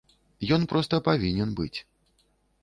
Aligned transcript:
Ён 0.55 0.65
проста 0.71 0.99
павінен 1.09 1.53
быць. 1.61 1.79